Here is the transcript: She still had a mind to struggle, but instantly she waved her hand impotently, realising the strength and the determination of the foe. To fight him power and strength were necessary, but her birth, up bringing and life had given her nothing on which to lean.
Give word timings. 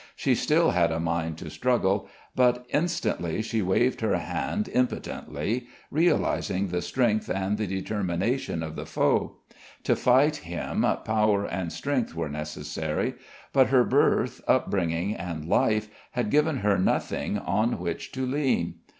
She 0.15 0.33
still 0.33 0.71
had 0.71 0.91
a 0.91 0.99
mind 0.99 1.37
to 1.37 1.51
struggle, 1.51 2.09
but 2.35 2.65
instantly 2.69 3.43
she 3.43 3.61
waved 3.61 4.01
her 4.01 4.17
hand 4.17 4.67
impotently, 4.73 5.67
realising 5.91 6.69
the 6.69 6.81
strength 6.81 7.29
and 7.29 7.59
the 7.59 7.67
determination 7.67 8.63
of 8.63 8.75
the 8.75 8.87
foe. 8.87 9.35
To 9.83 9.95
fight 9.95 10.37
him 10.37 10.83
power 11.05 11.45
and 11.45 11.71
strength 11.71 12.15
were 12.15 12.29
necessary, 12.29 13.13
but 13.53 13.67
her 13.67 13.83
birth, 13.83 14.41
up 14.47 14.71
bringing 14.71 15.13
and 15.13 15.45
life 15.45 15.87
had 16.13 16.31
given 16.31 16.61
her 16.65 16.79
nothing 16.79 17.37
on 17.37 17.77
which 17.77 18.11
to 18.13 18.25
lean. 18.25 18.77